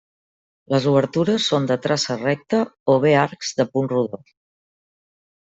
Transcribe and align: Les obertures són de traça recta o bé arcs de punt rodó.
Les 0.75 0.87
obertures 0.91 1.45
són 1.51 1.67
de 1.71 1.77
traça 1.83 2.17
recta 2.23 2.63
o 2.95 2.97
bé 3.07 3.13
arcs 3.27 3.55
de 3.61 3.69
punt 3.77 3.91
rodó. 3.93 4.25